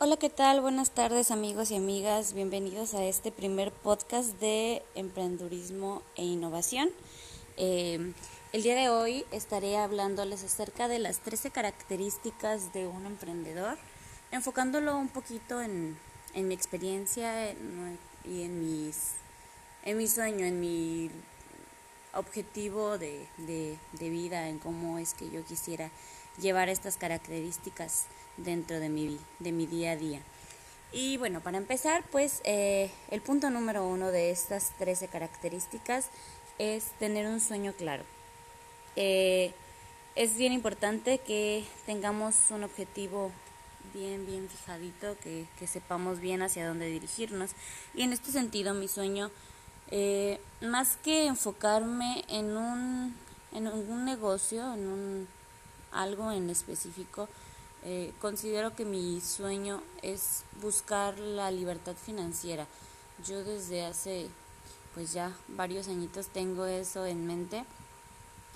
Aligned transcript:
Hola, 0.00 0.16
¿qué 0.20 0.30
tal? 0.30 0.60
Buenas 0.60 0.92
tardes 0.92 1.32
amigos 1.32 1.72
y 1.72 1.76
amigas. 1.76 2.32
Bienvenidos 2.32 2.94
a 2.94 3.02
este 3.04 3.32
primer 3.32 3.72
podcast 3.72 4.38
de 4.40 4.84
emprendurismo 4.94 6.02
e 6.14 6.24
innovación. 6.24 6.90
Eh, 7.56 8.12
el 8.52 8.62
día 8.62 8.76
de 8.76 8.88
hoy 8.88 9.26
estaré 9.32 9.76
hablándoles 9.76 10.44
acerca 10.44 10.86
de 10.86 11.00
las 11.00 11.18
13 11.18 11.50
características 11.50 12.72
de 12.72 12.86
un 12.86 13.04
emprendedor, 13.04 13.78
enfocándolo 14.30 14.96
un 14.96 15.08
poquito 15.08 15.60
en, 15.60 15.98
mi 16.36 16.54
experiencia 16.54 17.50
y 18.24 18.42
en, 18.42 18.60
mis, 18.60 19.14
en 19.84 19.96
mi 19.96 20.06
sueño, 20.06 20.46
en 20.46 20.60
mi 20.60 21.10
objetivo 22.14 22.98
de, 22.98 23.26
de 23.38 24.08
vida, 24.10 24.48
en 24.48 24.58
cómo 24.58 24.98
es 24.98 25.14
que 25.14 25.30
yo 25.30 25.44
quisiera 25.44 25.90
llevar 26.40 26.68
estas 26.68 26.96
características 26.96 28.06
dentro 28.36 28.80
de 28.80 28.88
mi, 28.88 29.18
de 29.38 29.52
mi 29.52 29.66
día 29.66 29.92
a 29.92 29.96
día. 29.96 30.20
Y 30.92 31.18
bueno, 31.18 31.40
para 31.40 31.58
empezar, 31.58 32.02
pues 32.10 32.40
eh, 32.44 32.90
el 33.10 33.20
punto 33.20 33.50
número 33.50 33.86
uno 33.86 34.10
de 34.10 34.30
estas 34.30 34.70
13 34.78 35.08
características 35.08 36.08
es 36.58 36.84
tener 36.98 37.26
un 37.26 37.40
sueño 37.40 37.72
claro. 37.74 38.04
Eh, 38.96 39.52
es 40.16 40.36
bien 40.36 40.52
importante 40.52 41.18
que 41.18 41.64
tengamos 41.86 42.34
un 42.50 42.64
objetivo 42.64 43.30
bien, 43.92 44.26
bien 44.26 44.48
fijadito, 44.48 45.16
que, 45.22 45.46
sepamos 45.66 46.20
bien 46.20 46.42
hacia 46.42 46.66
dónde 46.66 46.86
dirigirnos. 46.86 47.50
Y 47.94 48.02
en 48.02 48.12
este 48.12 48.32
sentido, 48.32 48.72
mi 48.74 48.88
sueño, 48.88 49.30
eh, 49.90 50.40
más 50.60 50.96
que 50.96 51.26
enfocarme 51.26 52.24
en 52.28 52.56
un, 52.56 53.14
en 53.52 53.68
un 53.68 54.04
negocio, 54.04 54.74
en 54.74 54.86
un, 54.86 55.28
algo 55.92 56.30
en 56.32 56.50
específico, 56.50 57.28
eh, 57.84 58.12
considero 58.20 58.74
que 58.74 58.84
mi 58.84 59.20
sueño 59.20 59.82
es 60.02 60.42
buscar 60.60 61.18
la 61.18 61.50
libertad 61.50 61.94
financiera. 61.94 62.66
Yo 63.26 63.44
desde 63.44 63.84
hace 63.84 64.28
pues 64.94 65.12
ya 65.12 65.32
varios 65.48 65.88
añitos 65.88 66.26
tengo 66.26 66.66
eso 66.66 67.06
en 67.06 67.26
mente 67.26 67.64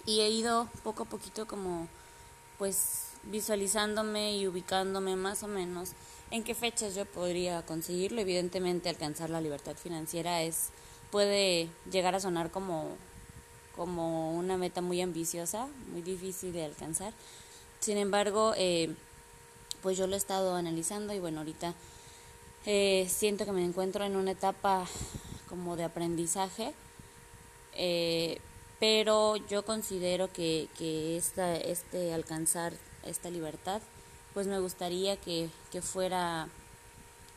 y 0.06 0.20
he 0.20 0.30
ido 0.30 0.69
poco 0.83 1.05
a 1.05 1.06
poquito 1.06 1.47
como 1.47 1.86
pues 2.58 3.05
visualizándome 3.25 4.36
y 4.36 4.48
ubicándome 4.48 5.14
más 5.14 5.42
o 5.44 5.48
menos 5.48 5.91
en 6.30 6.42
qué 6.42 6.55
fechas 6.55 6.94
yo 6.94 7.05
podría 7.05 7.62
conseguirlo. 7.62 8.20
Evidentemente 8.20 8.88
alcanzar 8.88 9.30
la 9.30 9.41
libertad 9.41 9.77
financiera 9.77 10.42
es 10.42 10.70
puede 11.12 11.68
llegar 11.92 12.16
a 12.16 12.20
sonar 12.20 12.50
como 12.50 12.96
como 13.77 14.32
una 14.32 14.56
meta 14.56 14.80
muy 14.80 15.00
ambiciosa, 15.00 15.66
muy 15.91 16.02
difícil 16.02 16.52
de 16.52 16.64
alcanzar. 16.64 17.12
Sin 17.80 17.96
embargo, 17.98 18.54
eh, 18.56 18.94
pues 19.82 19.96
yo 19.96 20.06
lo 20.06 20.14
he 20.14 20.19
estado 20.19 20.54
analizando 20.54 21.12
y 21.14 21.19
bueno, 21.19 21.38
ahorita 21.38 21.74
eh, 22.66 23.06
siento 23.10 23.44
que 23.44 23.52
me 23.52 23.64
encuentro 23.64 24.04
en 24.04 24.16
una 24.16 24.32
etapa 24.32 24.86
como 25.48 25.77
de 25.77 25.84
aprendizaje, 25.84 26.74
eh, 27.74 28.38
pero 28.78 29.36
yo 29.36 29.64
considero 29.64 30.32
que, 30.32 30.69
que 30.78 31.16
esta, 31.16 31.56
este 31.56 32.12
alcanzar 32.12 32.72
esta 33.04 33.30
libertad, 33.30 33.82
pues 34.34 34.47
me 34.47 34.60
gustaría 34.60 35.16
que, 35.16 35.48
que 35.70 35.82
fuera, 35.82 36.48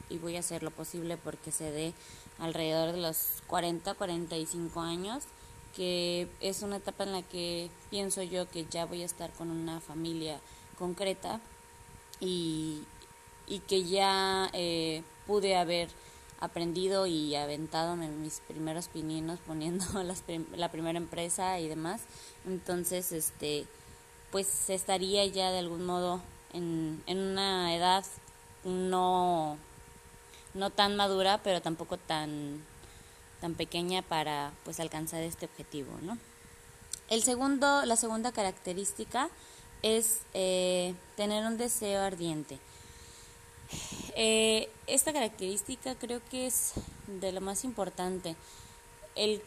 y 0.09 0.17
voy 0.17 0.35
a 0.35 0.39
hacer 0.39 0.63
lo 0.63 0.71
posible 0.71 1.17
porque 1.17 1.51
se 1.51 1.71
dé 1.71 1.93
alrededor 2.39 2.93
de 2.93 3.01
los 3.01 3.41
40, 3.47 3.93
45 3.93 4.81
años, 4.81 5.23
que 5.75 6.27
es 6.39 6.61
una 6.61 6.77
etapa 6.77 7.03
en 7.03 7.11
la 7.11 7.21
que 7.21 7.69
pienso 7.89 8.23
yo 8.23 8.49
que 8.49 8.65
ya 8.65 8.85
voy 8.85 9.01
a 9.01 9.05
estar 9.05 9.31
con 9.33 9.49
una 9.51 9.79
familia 9.79 10.39
concreta 10.77 11.39
y, 12.19 12.81
y 13.47 13.59
que 13.59 13.83
ya 13.83 14.49
eh, 14.53 15.03
pude 15.27 15.55
haber 15.55 15.89
aprendido 16.39 17.07
y 17.07 17.35
aventado 17.35 17.95
mis 17.95 18.41
primeros 18.41 18.88
pininos 18.88 19.39
poniendo 19.45 19.85
la 20.55 20.71
primera 20.71 20.97
empresa 20.97 21.59
y 21.59 21.67
demás. 21.67 22.01
Entonces, 22.45 23.11
este, 23.11 23.65
pues 24.31 24.69
estaría 24.69 25.25
ya 25.25 25.51
de 25.51 25.59
algún 25.59 25.85
modo 25.85 26.21
en, 26.53 27.01
en 27.07 27.19
una 27.19 27.75
edad 27.75 28.05
no, 28.65 29.57
no 30.55 30.71
tan 30.71 30.95
madura, 30.95 31.39
pero 31.43 31.61
tampoco 31.61 31.97
tan, 31.97 32.63
tan 33.41 33.53
pequeña 33.53 34.01
para 34.01 34.51
pues 34.63 34.79
alcanzar 34.79 35.21
este 35.21 35.45
objetivo, 35.45 35.91
¿no? 36.01 36.17
El 37.09 37.21
segundo, 37.21 37.85
la 37.85 37.95
segunda 37.97 38.31
característica 38.31 39.29
es 39.83 40.21
eh, 40.33 40.95
tener 41.15 41.45
un 41.45 41.57
deseo 41.57 42.01
ardiente. 42.01 42.57
Eh, 44.15 44.69
esta 44.88 45.13
característica 45.13 45.95
creo 45.95 46.21
que 46.31 46.47
es 46.47 46.73
de 47.07 47.31
lo 47.31 47.41
más 47.41 47.63
importante. 47.63 48.35
El 49.15 49.41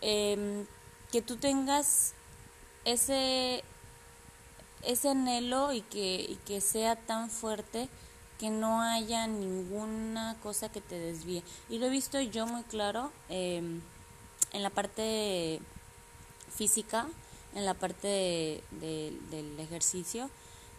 em, 0.00 0.66
que 1.10 1.22
tú 1.22 1.36
tengas 1.36 2.12
ese, 2.84 3.64
ese 4.82 5.08
anhelo 5.08 5.72
y 5.72 5.80
que, 5.82 6.26
y 6.28 6.38
que 6.46 6.60
sea 6.60 6.94
tan 6.94 7.30
fuerte 7.30 7.88
que 8.42 8.50
no 8.50 8.82
haya 8.82 9.28
ninguna 9.28 10.36
cosa 10.42 10.68
que 10.68 10.80
te 10.80 10.98
desvíe. 10.98 11.44
Y 11.68 11.78
lo 11.78 11.86
he 11.86 11.90
visto 11.90 12.20
yo 12.20 12.44
muy 12.44 12.64
claro 12.64 13.12
em, 13.28 13.80
en 14.52 14.62
la 14.64 14.70
parte 14.70 15.60
física 16.52 17.06
en 17.54 17.64
la 17.64 17.74
parte 17.74 18.62
del 18.80 19.60
ejercicio, 19.60 20.30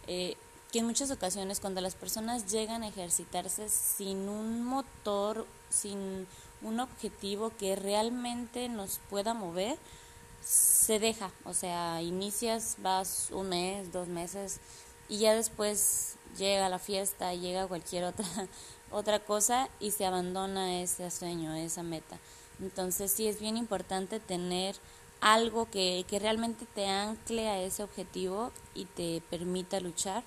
eh, 0.06 0.36
que 0.72 0.80
en 0.80 0.86
muchas 0.86 1.10
ocasiones 1.10 1.60
cuando 1.60 1.80
las 1.80 1.94
personas 1.94 2.50
llegan 2.50 2.82
a 2.82 2.88
ejercitarse 2.88 3.68
sin 3.68 4.28
un 4.28 4.64
motor, 4.64 5.46
sin 5.70 6.26
un 6.62 6.80
objetivo 6.80 7.52
que 7.58 7.76
realmente 7.76 8.68
nos 8.68 9.00
pueda 9.08 9.34
mover, 9.34 9.78
se 10.44 10.98
deja, 10.98 11.30
o 11.44 11.54
sea, 11.54 12.02
inicias, 12.02 12.76
vas 12.78 13.28
un 13.30 13.48
mes, 13.50 13.92
dos 13.92 14.08
meses 14.08 14.60
y 15.08 15.18
ya 15.18 15.34
después 15.34 16.16
llega 16.36 16.68
la 16.68 16.78
fiesta, 16.78 17.34
llega 17.34 17.66
cualquier 17.66 18.04
otra 18.04 18.26
otra 18.90 19.18
cosa 19.18 19.68
y 19.80 19.90
se 19.90 20.06
abandona 20.06 20.80
ese 20.80 21.10
sueño, 21.10 21.54
esa 21.54 21.82
meta. 21.82 22.16
Entonces 22.60 23.10
sí 23.10 23.26
es 23.26 23.40
bien 23.40 23.56
importante 23.56 24.20
tener 24.20 24.76
algo 25.20 25.68
que, 25.68 26.04
que 26.08 26.18
realmente 26.20 26.64
te 26.74 26.86
ancle 26.86 27.48
a 27.48 27.60
ese 27.60 27.82
objetivo 27.82 28.52
y 28.74 28.84
te 28.84 29.20
permita 29.30 29.80
luchar. 29.80 30.22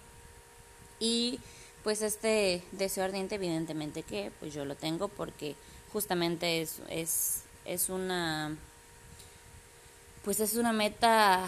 Y 1.00 1.40
pues 1.84 2.02
este 2.02 2.62
deseo 2.74 3.06
ardiente 3.06 3.36
evidentemente 3.36 4.04
que 4.04 4.32
pues 4.40 4.54
yo 4.54 4.66
lo 4.66 4.76
tengo 4.76 5.08
porque 5.08 5.56
justamente 5.94 6.62
es, 6.62 6.82
es, 6.90 7.44
es 7.64 7.88
una 7.90 8.58
pues 10.26 10.42
es 10.42 10.56
una 10.56 10.74
meta 10.74 11.46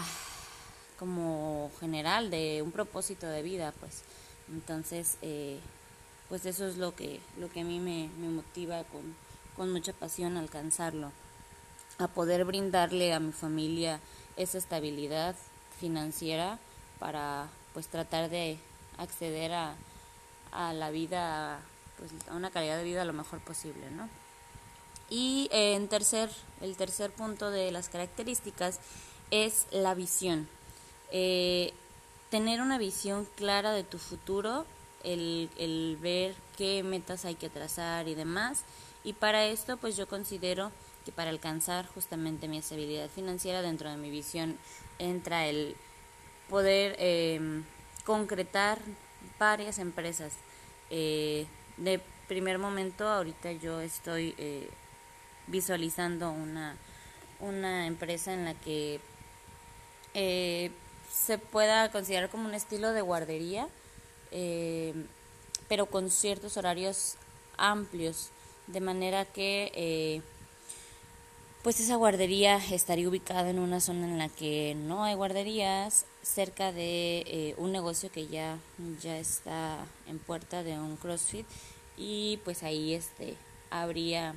como 0.98 1.70
general 1.80 2.30
de 2.30 2.62
un 2.62 2.72
propósito 2.72 3.26
de 3.26 3.42
vida 3.42 3.74
pues 3.80 4.02
entonces 4.50 5.16
eh, 5.22 5.58
pues 6.28 6.46
eso 6.46 6.66
es 6.66 6.76
lo 6.76 6.94
que 6.94 7.20
lo 7.38 7.50
que 7.50 7.60
a 7.60 7.64
mí 7.64 7.80
me, 7.80 8.08
motiva 8.28 8.84
con, 8.84 9.14
con 9.56 9.72
mucha 9.72 9.92
pasión 9.92 10.36
alcanzarlo 10.36 11.12
a 11.98 12.08
poder 12.08 12.44
brindarle 12.44 13.12
a 13.12 13.20
mi 13.20 13.32
familia 13.32 14.00
esa 14.36 14.58
estabilidad 14.58 15.34
financiera 15.78 16.58
para 16.98 17.48
pues 17.74 17.88
tratar 17.88 18.30
de 18.30 18.58
acceder 18.98 19.52
a, 19.52 19.74
a 20.52 20.72
la 20.72 20.90
vida 20.90 21.60
pues 21.98 22.10
a 22.28 22.34
una 22.34 22.50
calidad 22.50 22.76
de 22.76 22.84
vida 22.84 23.04
lo 23.04 23.12
mejor 23.12 23.40
posible 23.40 23.90
no 23.90 24.08
y 25.10 25.48
eh, 25.50 25.74
en 25.74 25.88
tercer 25.88 26.30
el 26.60 26.76
tercer 26.76 27.10
punto 27.10 27.50
de 27.50 27.72
las 27.72 27.88
características 27.88 28.78
es 29.32 29.66
la 29.72 29.94
visión. 29.94 30.48
Eh, 31.10 31.72
tener 32.30 32.60
una 32.60 32.78
visión 32.78 33.26
clara 33.36 33.72
de 33.72 33.84
tu 33.84 33.98
futuro 33.98 34.64
el, 35.04 35.50
el 35.56 35.98
ver 36.00 36.34
qué 36.56 36.82
metas 36.82 37.24
hay 37.24 37.34
que 37.34 37.48
trazar 37.48 38.08
y 38.08 38.14
demás 38.14 38.64
y 39.04 39.14
para 39.14 39.46
esto 39.46 39.76
pues 39.76 39.96
yo 39.96 40.06
considero 40.08 40.70
que 41.04 41.12
para 41.12 41.30
alcanzar 41.30 41.86
justamente 41.86 42.48
mi 42.48 42.58
estabilidad 42.58 43.08
financiera 43.08 43.62
dentro 43.62 43.90
de 43.90 43.96
mi 43.96 44.10
visión 44.10 44.56
entra 44.98 45.46
el 45.46 45.76
poder 46.48 46.96
em, 46.98 47.64
concretar 48.04 48.78
varias 49.38 49.78
empresas. 49.78 50.34
Eh, 50.90 51.46
de 51.76 52.00
primer 52.28 52.58
momento, 52.58 53.08
ahorita 53.08 53.52
yo 53.52 53.80
estoy 53.80 54.34
eh, 54.36 54.68
visualizando 55.46 56.30
una, 56.30 56.76
una 57.38 57.86
empresa 57.86 58.34
en 58.34 58.44
la 58.44 58.54
que 58.54 59.00
eh, 60.14 60.70
se 61.12 61.38
pueda 61.38 61.90
considerar 61.90 62.30
como 62.30 62.46
un 62.46 62.54
estilo 62.54 62.92
de 62.92 63.00
guardería, 63.00 63.68
pero 65.68 65.86
con 65.86 66.10
ciertos 66.10 66.56
horarios 66.56 67.16
amplios, 67.56 68.30
de 68.68 68.80
manera 68.80 69.24
que 69.24 70.22
pues 71.62 71.78
esa 71.78 71.96
guardería 71.96 72.56
estaría 72.56 73.08
ubicada 73.08 73.50
en 73.50 73.58
una 73.58 73.80
zona 73.80 74.06
en 74.06 74.18
la 74.18 74.28
que 74.30 74.74
no 74.74 75.04
hay 75.04 75.14
guarderías, 75.14 76.06
cerca 76.22 76.72
de 76.72 77.18
eh, 77.26 77.54
un 77.58 77.70
negocio 77.72 78.10
que 78.10 78.26
ya, 78.28 78.58
ya 79.02 79.18
está 79.18 79.84
en 80.06 80.18
puerta 80.18 80.62
de 80.62 80.78
un 80.78 80.96
CrossFit 80.96 81.46
y 81.98 82.38
pues 82.44 82.62
ahí 82.62 82.94
este 82.94 83.36
habría 83.68 84.34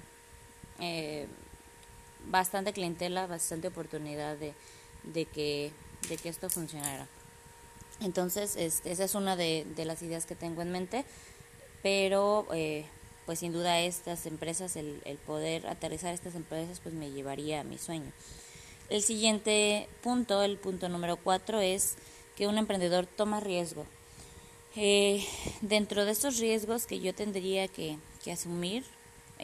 eh, 0.79 1.27
bastante 2.27 2.73
clientela, 2.73 3.25
bastante 3.25 3.69
oportunidad 3.69 4.35
de, 4.35 4.53
de, 5.03 5.25
que, 5.25 5.71
de 6.09 6.17
que 6.17 6.29
esto 6.29 6.49
funcionara. 6.49 7.07
Entonces, 8.01 8.55
este, 8.57 8.91
esa 8.91 9.03
es 9.03 9.15
una 9.15 9.35
de, 9.35 9.65
las 9.77 10.01
ideas 10.01 10.25
que 10.25 10.35
tengo 10.35 10.61
en 10.61 10.71
mente, 10.71 11.05
pero 11.81 12.47
eh, 12.53 12.85
pues 13.25 13.39
sin 13.39 13.53
duda 13.53 13.79
estas 13.79 14.25
empresas, 14.25 14.75
el, 14.75 14.99
poder 15.25 15.67
aterrizar 15.67 16.13
estas 16.13 16.35
empresas, 16.35 16.79
pues 16.81 16.93
me 16.93 17.11
llevaría 17.11 17.61
a 17.61 17.63
mi 17.63 17.77
sueño. 17.77 18.11
El 18.89 19.01
siguiente 19.01 19.87
punto, 20.01 20.43
el 20.43 20.57
punto 20.57 20.89
número 20.89 21.15
cuatro, 21.15 21.59
es 21.59 21.95
que 22.35 22.47
un 22.47 22.57
emprendedor 22.57 23.05
toma 23.05 23.39
riesgo. 23.39 23.85
Eh, 24.75 25.25
dentro 25.61 26.03
de 26.05 26.11
esos 26.11 26.39
riesgos 26.39 26.85
que 26.85 26.99
yo 26.99 27.13
tendría 27.13 27.67
que 27.67 27.97
asumir, 28.31 28.83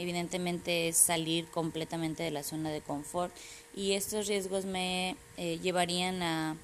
evidentemente 0.01 0.87
es 0.87 0.97
salir 0.97 1.47
completamente 1.47 2.23
de 2.23 2.31
la 2.31 2.43
zona 2.43 2.69
de 2.69 2.81
confort. 2.81 3.33
Y 3.75 3.93
estos 3.93 4.27
riesgos 4.27 4.65
me 4.65 5.15
eh, 5.37 5.59
llevarían 5.59 6.21
a 6.23 6.57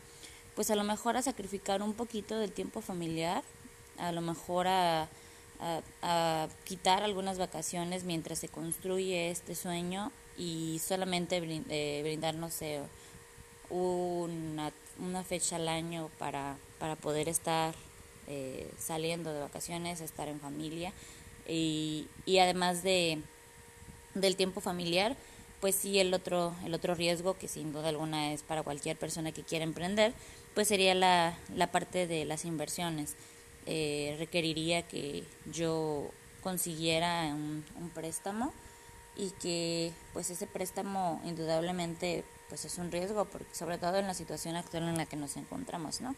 pues 0.55 0.71
a 0.71 0.75
lo 0.75 0.85
mejor 0.85 1.17
a 1.17 1.21
sacrificar 1.21 1.81
un 1.81 1.93
poquito 1.93 2.39
del 2.39 2.51
tiempo 2.51 2.79
familiar, 2.79 3.43
a 3.97 4.13
lo 4.13 4.21
mejor 4.21 4.67
a 4.67 5.09
a, 6.01 6.47
quitar 6.63 7.03
algunas 7.03 7.37
vacaciones 7.37 8.03
mientras 8.03 8.39
se 8.39 8.47
construye 8.47 9.31
este 9.31 9.55
sueño 9.55 10.11
y 10.37 10.81
solamente 10.85 11.41
eh, 11.69 12.01
brindarnos 12.03 12.59
una, 13.69 14.71
una, 14.99 15.23
fecha 15.23 15.55
al 15.55 15.67
año 15.67 16.09
para, 16.19 16.57
para 16.79 16.95
poder 16.95 17.29
estar 17.29 17.73
eh, 18.27 18.69
saliendo 18.77 19.33
de 19.33 19.39
vacaciones, 19.39 20.01
estar 20.01 20.27
en 20.27 20.39
familia 20.39 20.93
y, 21.47 22.07
y 22.25 22.39
además 22.39 22.83
de 22.83 23.19
del 24.13 24.36
tiempo 24.38 24.62
familiar, 24.62 25.15
pues 25.59 25.75
sí 25.75 26.00
el 26.00 26.13
otro 26.13 26.56
el 26.65 26.74
otro 26.74 26.95
riesgo 26.95 27.38
que 27.38 27.47
sin 27.47 27.74
duda 27.74 27.89
alguna 27.89 28.33
es 28.33 28.44
para 28.44 28.63
cualquier 28.63 28.97
persona 28.97 29.31
que 29.31 29.44
quiera 29.44 29.63
emprender, 29.65 30.13
pues 30.53 30.68
sería 30.68 30.95
la, 30.95 31.38
la 31.53 31.71
parte 31.71 32.07
de 32.07 32.25
las 32.25 32.45
inversiones. 32.45 33.15
Eh, 33.68 34.15
requeriría 34.19 34.83
que 34.83 35.24
yo 35.51 36.12
consiguiera 36.44 37.33
un, 37.33 37.63
préstamo 37.95 38.53
y 39.18 39.31
que 39.31 39.92
pues 40.13 40.30
ese 40.30 40.45
préstamo 40.45 41.19
indudablemente 41.25 42.24
pues 42.47 42.65
es 42.65 42.77
un 42.77 42.92
riesgo 42.92 43.25
porque 43.25 43.56
sobre 43.56 43.80
todo 43.80 43.97
en 43.97 44.06
la 44.06 44.13
situación 44.13 44.56
actual 44.56 44.83
en 44.83 44.97
la 44.97 45.07
que 45.07 45.15
nos 45.15 45.36
encontramos 45.38 46.01
no 46.01 46.15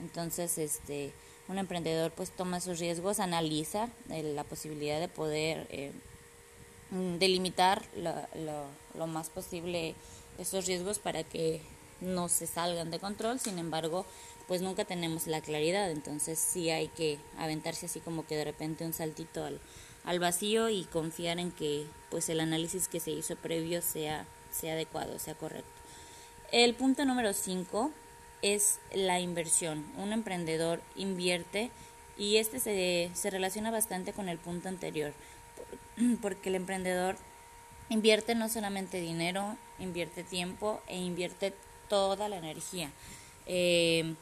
entonces 0.00 0.58
este 0.58 1.12
un 1.48 1.58
emprendedor 1.58 2.12
pues 2.12 2.30
toma 2.30 2.60
sus 2.60 2.78
riesgos 2.78 3.20
analiza 3.20 3.88
eh, 4.10 4.22
la 4.22 4.44
posibilidad 4.44 5.00
de 5.00 5.08
poder 5.08 5.66
eh, 5.70 5.92
delimitar 7.18 7.82
lo, 7.96 8.14
lo 8.98 9.06
más 9.06 9.30
posible 9.30 9.94
esos 10.38 10.66
riesgos 10.66 10.98
para 10.98 11.24
que 11.24 11.60
no 12.00 12.28
se 12.28 12.46
salgan 12.46 12.90
de 12.90 12.98
control 12.98 13.40
sin 13.40 13.58
embargo 13.58 14.06
pues 14.48 14.62
nunca 14.62 14.86
tenemos 14.86 15.26
la 15.26 15.42
claridad, 15.42 15.90
entonces 15.90 16.38
sí 16.38 16.70
hay 16.70 16.88
que 16.88 17.18
aventarse 17.36 17.84
así 17.84 18.00
como 18.00 18.26
que 18.26 18.34
de 18.34 18.44
repente 18.44 18.86
un 18.86 18.94
saltito 18.94 19.44
al, 19.44 19.60
al 20.04 20.18
vacío 20.18 20.70
y 20.70 20.84
confiar 20.84 21.38
en 21.38 21.52
que 21.52 21.86
pues 22.10 22.30
el 22.30 22.40
análisis 22.40 22.88
que 22.88 22.98
se 22.98 23.10
hizo 23.10 23.36
previo 23.36 23.82
sea, 23.82 24.24
sea 24.50 24.72
adecuado, 24.72 25.18
sea 25.18 25.34
correcto. 25.34 25.68
El 26.50 26.74
punto 26.74 27.04
número 27.04 27.34
5 27.34 27.92
es 28.42 28.78
la 28.92 29.20
inversión. 29.20 29.84
Un 29.96 30.12
emprendedor 30.12 30.80
invierte 30.96 31.70
y 32.16 32.36
este 32.36 32.60
se, 32.60 33.10
se 33.14 33.30
relaciona 33.30 33.70
bastante 33.70 34.12
con 34.12 34.28
el 34.28 34.38
punto 34.38 34.68
anterior, 34.68 35.12
porque 36.22 36.48
el 36.48 36.56
emprendedor 36.56 37.16
invierte 37.88 38.34
no 38.34 38.48
solamente 38.48 39.00
dinero, 39.00 39.56
invierte 39.78 40.24
tiempo 40.24 40.80
e 40.86 40.98
invierte 40.98 41.54
toda 41.88 42.28
la 42.28 42.36
energía. 42.36 42.90
Eh, 43.46 44.14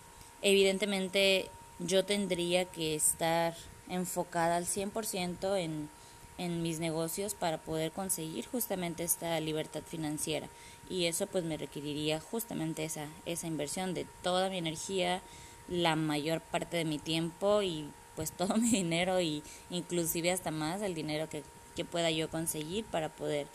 evidentemente 0.42 1.50
yo 1.78 2.04
tendría 2.04 2.64
que 2.64 2.94
estar 2.94 3.54
enfocada 3.88 4.56
al 4.56 4.66
100% 4.66 5.58
en, 5.58 5.88
en 6.38 6.62
mis 6.62 6.78
negocios 6.78 7.34
para 7.34 7.58
poder 7.58 7.92
conseguir 7.92 8.46
justamente 8.46 9.04
esta 9.04 9.38
libertad 9.40 9.82
financiera. 9.86 10.48
Y 10.88 11.06
eso 11.06 11.26
pues 11.26 11.44
me 11.44 11.56
requeriría 11.56 12.20
justamente 12.20 12.84
esa, 12.84 13.06
esa 13.24 13.46
inversión 13.46 13.94
de 13.94 14.06
toda 14.22 14.50
mi 14.50 14.58
energía, 14.58 15.22
la 15.68 15.96
mayor 15.96 16.40
parte 16.40 16.76
de 16.76 16.84
mi 16.84 16.98
tiempo 16.98 17.62
y 17.62 17.88
pues 18.14 18.32
todo 18.36 18.56
mi 18.56 18.70
dinero 18.70 19.20
y 19.20 19.42
inclusive 19.70 20.30
hasta 20.30 20.50
más 20.50 20.82
el 20.82 20.94
dinero 20.94 21.28
que, 21.28 21.42
que 21.74 21.84
pueda 21.84 22.10
yo 22.10 22.30
conseguir 22.30 22.84
para 22.84 23.08
poder 23.08 23.46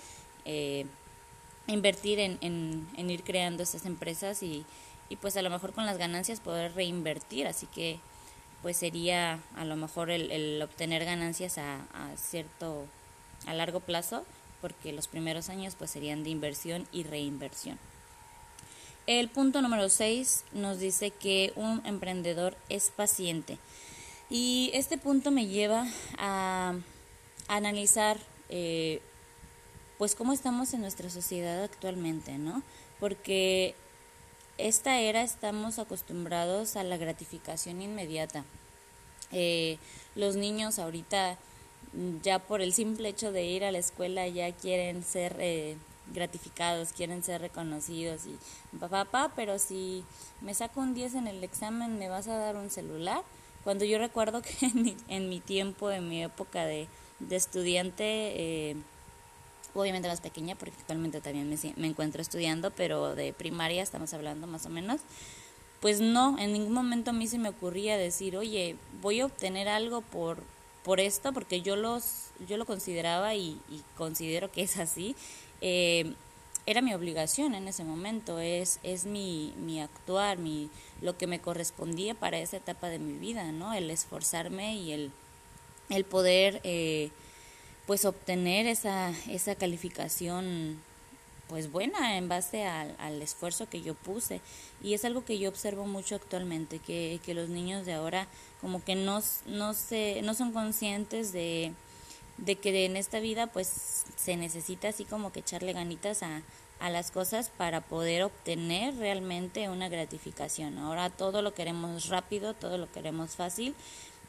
eh, 0.46 0.86
invertir 1.68 2.20
en, 2.20 2.38
en, 2.42 2.88
en 2.98 3.10
ir 3.10 3.24
creando 3.24 3.64
estas 3.64 3.86
empresas 3.86 4.44
y, 4.44 4.66
y 5.10 5.16
pues 5.16 5.38
a 5.38 5.42
lo 5.42 5.50
mejor 5.50 5.74
con 5.74 5.86
las 5.86 5.98
ganancias 5.98 6.40
poder 6.40 6.74
reinvertir, 6.74 7.48
así 7.48 7.68
que 7.68 8.00
pues 8.62 8.78
sería 8.78 9.40
a 9.56 9.66
lo 9.66 9.76
mejor 9.76 10.10
el, 10.12 10.62
obtener 10.62 11.06
ganancias 11.06 11.58
a, 11.58 11.82
cierto, 12.16 12.86
a 13.46 13.54
largo 13.54 13.80
plazo, 13.80 14.26
porque 14.62 14.94
los 14.94 15.08
primeros 15.08 15.50
años 15.50 15.76
pues 15.76 15.92
serían 15.92 16.24
de 16.24 16.30
inversión 16.30 16.88
y 16.92 17.04
reinversión. 17.04 17.80
El 19.08 19.30
punto 19.30 19.62
número 19.62 19.90
6 19.90 20.46
nos 20.54 20.80
dice 20.80 21.10
que 21.10 21.54
un 21.56 21.82
emprendedor 21.86 22.56
es 22.70 22.92
paciente. 22.92 23.58
Y 24.30 24.70
este 24.74 24.98
punto 24.98 25.32
me 25.32 25.48
lleva 25.48 25.88
a, 26.18 26.76
analizar 27.48 28.18
eh, 28.50 29.02
pues 29.98 30.16
cómo 30.16 30.32
estamos 30.32 30.74
en 30.74 30.82
nuestra 30.82 31.10
sociedad 31.10 31.64
actualmente, 31.64 32.38
¿no? 32.38 32.64
Porque 33.00 33.76
esta 34.68 35.00
era 35.00 35.24
estamos 35.24 35.80
acostumbrados 35.80 36.76
a 36.76 36.84
la 36.84 36.98
gratificación 36.98 37.82
inmediata. 37.82 38.44
Eh, 39.32 39.78
los 40.16 40.36
niños 40.36 40.80
ahorita 40.80 41.38
mm, 41.94 42.22
ya 42.22 42.40
por 42.40 42.62
el 42.62 42.74
simple 42.74 43.10
hecho 43.10 43.32
de 43.32 43.46
ir 43.46 43.64
a 43.64 43.72
la 43.72 43.78
escuela 43.78 44.28
ya 44.28 44.52
quieren 44.52 45.04
ser 45.04 45.36
eh, 45.40 45.78
gratificados, 46.14 46.94
quieren 46.94 47.24
ser 47.24 47.42
reconocidos 47.42 48.22
y 48.26 48.38
papá, 48.78 49.06
papá, 49.06 49.34
pero 49.36 49.58
si 49.58 50.04
me 50.42 50.54
saco 50.54 50.82
un 50.82 50.94
10 50.94 51.16
en 51.16 51.28
el 51.28 51.44
examen 51.44 51.98
me 51.98 52.10
vas 52.10 52.28
a 52.28 52.38
dar 52.38 52.56
un 52.56 52.70
celular. 52.70 53.24
Cuando 53.64 53.86
yo 53.86 54.00
recuerdo 54.00 54.42
que 54.60 54.72
en 55.08 55.30
mi, 55.30 55.40
tiempo, 55.40 55.92
en 55.92 56.10
mi 56.10 56.24
época 56.24 56.66
de, 56.66 56.88
de 57.20 57.36
estudiante, 57.36 58.04
eh, 58.04 58.76
obviamente 59.74 60.08
más 60.08 60.22
pequeña 60.22 60.56
porque 60.56 60.76
actualmente 60.80 61.22
también 61.22 61.50
me, 61.50 61.58
me 61.76 61.88
encuentro 61.88 62.22
estudiando, 62.22 62.72
pero 62.72 63.16
de 63.16 63.34
primaria 63.34 63.84
estamos 63.84 64.14
hablando 64.14 64.48
más 64.48 64.66
o 64.66 64.70
menos, 64.70 65.02
pues 65.82 66.00
no, 66.00 66.38
en 66.38 66.54
ningún 66.54 66.74
momento 66.74 67.10
a 67.10 67.14
mí 67.14 67.28
se 67.28 67.40
me 67.40 67.50
ocurría 67.50 67.98
decir, 67.98 68.38
oye, 68.38 68.76
voy 69.02 69.20
a 69.20 69.26
obtener 69.26 69.68
algo 69.68 70.02
por, 70.02 70.44
por 70.84 71.00
esto, 71.00 71.34
porque 71.34 71.62
yo, 71.62 71.76
los, 71.76 72.28
yo 72.48 72.58
lo 72.58 72.66
consideraba 72.66 73.34
y, 73.34 73.60
considero 73.98 74.52
que 74.52 74.62
es 74.62 74.78
así. 74.78 75.16
Eh, 75.60 76.14
era 76.68 76.82
mi 76.82 76.94
obligación 76.94 77.56
en 77.56 77.68
ese 77.68 77.84
momento, 77.84 78.40
es, 78.40 78.80
es 78.84 79.06
mi, 79.06 79.54
mi 79.58 79.82
actuar, 79.82 80.38
mi, 80.38 80.70
lo 81.02 81.18
que 81.18 81.26
me 81.26 81.40
correspondía 81.40 82.14
para 82.14 82.38
esa 82.38 82.58
etapa 82.58 82.90
de 82.90 83.00
mi 83.00 83.14
vida, 83.14 83.52
¿no? 83.52 83.74
El 83.74 83.90
esforzarme 83.90 84.76
y 84.76 84.92
el, 84.92 85.12
el 85.90 86.06
poder 86.06 86.62
eh, 86.64 87.10
pues 87.92 88.06
obtener 88.06 88.68
esa, 88.68 89.14
esa 89.30 89.54
calificación 89.56 90.80
pues 91.50 91.70
buena 91.70 92.16
en 92.18 92.30
base 92.30 92.64
al, 92.64 92.96
al, 93.00 93.22
esfuerzo 93.22 93.68
que 93.68 93.82
yo 93.82 93.96
puse 93.96 94.40
y 94.82 94.94
es 94.94 95.04
algo 95.04 95.26
que 95.26 95.38
yo 95.38 95.50
observo 95.50 95.86
mucho 95.86 96.16
actualmente 96.16 96.80
que, 96.80 97.20
que 97.26 97.34
los 97.34 97.50
niños 97.50 97.86
de 97.86 97.92
ahora 97.92 98.28
como 98.62 98.82
que 98.82 98.96
no, 98.96 99.22
no, 99.46 99.74
se, 99.74 100.22
no 100.22 100.34
son 100.36 100.54
conscientes 100.54 101.34
de, 101.34 101.74
de 102.38 102.56
que 102.56 102.86
en 102.86 102.96
esta 102.96 103.20
vida 103.20 103.48
pues 103.48 104.06
se 104.16 104.38
necesita 104.38 104.88
así 104.88 105.04
como 105.04 105.34
que 105.34 105.42
echarle 105.42 105.74
ganitas 105.74 106.24
a, 106.24 106.44
a 106.80 106.90
las 106.90 107.12
cosas 107.12 107.50
para 107.50 107.82
poder 107.82 108.24
obtener 108.24 108.96
realmente 108.96 109.68
una 109.68 109.90
gratificación. 109.90 110.78
Ahora 110.78 111.10
todo 111.10 111.42
lo 111.42 111.54
queremos 111.54 112.08
rápido, 112.08 112.54
todo 112.54 112.78
lo 112.78 112.90
queremos 112.90 113.32
fácil 113.32 113.76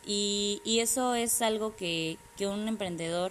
y, 0.04 0.60
y 0.64 0.80
eso 0.80 1.14
es 1.14 1.42
algo 1.42 1.76
que, 1.76 2.18
que 2.36 2.48
un 2.48 2.66
emprendedor 2.66 3.30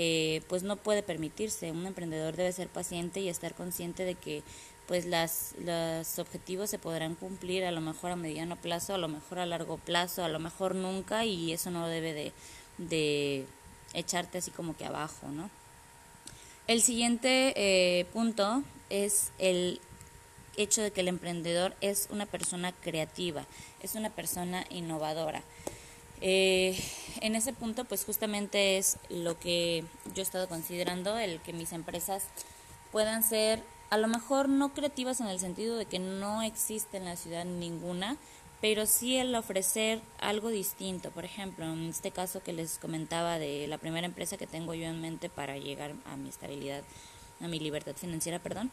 eh, 0.00 0.42
pues 0.46 0.62
no 0.62 0.76
puede 0.76 1.02
permitirse. 1.02 1.72
Un 1.72 1.84
emprendedor 1.84 2.36
debe 2.36 2.52
ser 2.52 2.68
paciente 2.68 3.18
y 3.18 3.28
estar 3.28 3.56
consciente 3.56 4.04
de 4.04 4.14
que 4.14 4.44
pues 4.86 5.06
las, 5.06 5.56
los 5.58 6.20
objetivos 6.20 6.70
se 6.70 6.78
podrán 6.78 7.16
cumplir 7.16 7.64
a 7.64 7.72
lo 7.72 7.80
mejor 7.80 8.12
a 8.12 8.16
mediano 8.16 8.54
plazo, 8.54 8.94
a 8.94 8.98
lo 8.98 9.08
mejor 9.08 9.40
a 9.40 9.46
largo 9.46 9.76
plazo, 9.76 10.22
a 10.22 10.28
lo 10.28 10.38
mejor 10.38 10.76
nunca 10.76 11.24
y 11.24 11.52
eso 11.52 11.72
no 11.72 11.88
debe 11.88 12.12
de, 12.12 12.32
de 12.78 13.44
echarte 13.92 14.38
así 14.38 14.52
como 14.52 14.76
que 14.76 14.84
abajo, 14.84 15.26
¿no? 15.32 15.50
El 16.68 16.80
siguiente 16.80 17.52
eh, 17.56 18.04
punto 18.12 18.62
es 18.90 19.32
el 19.38 19.80
hecho 20.56 20.80
de 20.80 20.92
que 20.92 21.00
el 21.00 21.08
emprendedor 21.08 21.74
es 21.80 22.06
una 22.12 22.26
persona 22.26 22.70
creativa, 22.70 23.44
es 23.82 23.96
una 23.96 24.10
persona 24.10 24.64
innovadora. 24.70 25.42
Eh, 26.20 26.78
en 27.20 27.34
ese 27.34 27.52
punto, 27.52 27.84
pues 27.84 28.04
justamente 28.04 28.78
es 28.78 28.96
lo 29.08 29.38
que 29.38 29.84
yo 30.14 30.20
he 30.20 30.22
estado 30.22 30.48
considerando, 30.48 31.18
el 31.18 31.40
que 31.40 31.52
mis 31.52 31.72
empresas 31.72 32.24
puedan 32.92 33.22
ser 33.22 33.62
a 33.90 33.96
lo 33.96 34.08
mejor 34.08 34.48
no 34.48 34.74
creativas 34.74 35.20
en 35.20 35.28
el 35.28 35.40
sentido 35.40 35.76
de 35.76 35.86
que 35.86 35.98
no 35.98 36.42
existe 36.42 36.98
en 36.98 37.06
la 37.06 37.16
ciudad 37.16 37.44
ninguna, 37.44 38.16
pero 38.60 38.86
sí 38.86 39.16
el 39.16 39.34
ofrecer 39.34 40.00
algo 40.18 40.48
distinto. 40.48 41.10
Por 41.10 41.24
ejemplo, 41.24 41.64
en 41.64 41.88
este 41.88 42.10
caso 42.10 42.42
que 42.42 42.52
les 42.52 42.78
comentaba 42.78 43.38
de 43.38 43.66
la 43.66 43.78
primera 43.78 44.06
empresa 44.06 44.36
que 44.36 44.46
tengo 44.46 44.74
yo 44.74 44.84
en 44.84 45.00
mente 45.00 45.28
para 45.28 45.56
llegar 45.56 45.94
a 46.04 46.16
mi 46.16 46.28
estabilidad, 46.28 46.82
a 47.40 47.48
mi 47.48 47.60
libertad 47.60 47.94
financiera, 47.94 48.38
perdón, 48.40 48.70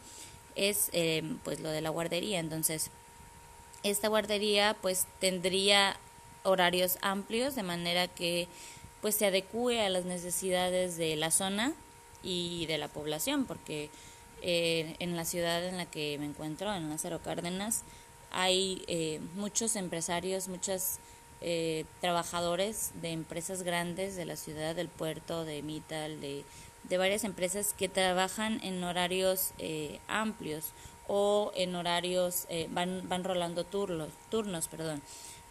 es 0.54 0.90
eh, 0.92 1.22
pues 1.44 1.60
lo 1.60 1.70
de 1.70 1.80
la 1.80 1.90
guardería. 1.90 2.40
Entonces, 2.40 2.90
esta 3.82 4.08
guardería 4.08 4.76
pues 4.82 5.06
tendría 5.20 5.96
horarios 6.46 6.98
amplios 7.02 7.54
de 7.54 7.62
manera 7.62 8.08
que 8.08 8.48
pues 9.00 9.14
se 9.16 9.26
adecue 9.26 9.82
a 9.82 9.88
las 9.88 10.04
necesidades 10.04 10.96
de 10.96 11.16
la 11.16 11.30
zona 11.30 11.74
y 12.22 12.66
de 12.66 12.78
la 12.78 12.88
población, 12.88 13.44
porque 13.44 13.90
eh, 14.42 14.96
en 14.98 15.16
la 15.16 15.24
ciudad 15.24 15.64
en 15.64 15.76
la 15.76 15.86
que 15.86 16.16
me 16.18 16.26
encuentro, 16.26 16.74
en 16.74 16.88
Lázaro 16.88 17.20
Cárdenas, 17.20 17.84
hay 18.30 18.82
eh, 18.86 19.20
muchos 19.34 19.76
empresarios, 19.76 20.48
muchos 20.48 20.98
eh, 21.40 21.84
trabajadores 22.00 22.90
de 23.00 23.10
empresas 23.10 23.62
grandes 23.62 24.16
de 24.16 24.24
la 24.24 24.36
ciudad, 24.36 24.74
del 24.74 24.88
puerto, 24.88 25.44
de 25.44 25.62
Mital, 25.62 26.20
de, 26.20 26.44
de 26.84 26.98
varias 26.98 27.24
empresas 27.24 27.72
que 27.72 27.88
trabajan 27.88 28.60
en 28.62 28.82
horarios 28.84 29.52
eh, 29.58 30.00
amplios 30.08 30.72
o 31.08 31.52
en 31.54 31.76
horarios, 31.76 32.48
van, 32.70 33.08
van 33.08 33.22
rolando 33.22 33.62
turnos, 33.64 34.08
turnos, 34.28 34.66
perdón. 34.66 35.00